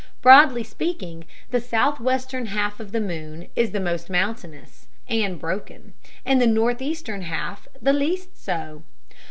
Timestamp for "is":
3.55-3.69